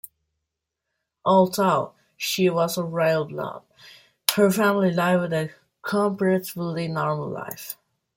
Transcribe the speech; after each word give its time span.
Although 1.25 1.93
she 2.17 2.49
was 2.49 2.75
of 2.75 2.91
royal 2.91 3.25
blood, 3.25 3.61
her 4.35 4.49
family 4.49 4.89
lived 4.91 5.31
a 5.31 5.51
comparatively 5.83 6.87
normal 6.87 7.29
life. 7.29 7.77